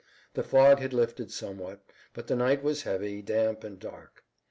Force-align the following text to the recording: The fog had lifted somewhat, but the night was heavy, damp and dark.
The 0.33 0.41
fog 0.41 0.79
had 0.79 0.93
lifted 0.93 1.29
somewhat, 1.31 1.81
but 2.15 2.25
the 2.25 2.35
night 2.35 2.63
was 2.63 2.81
heavy, 2.81 3.21
damp 3.21 3.63
and 3.63 3.79
dark. 3.79 4.23